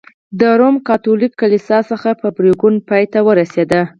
[0.39, 3.71] د روم کاتولیک کلیسا څخه په پرېکون پای ته ورسېد.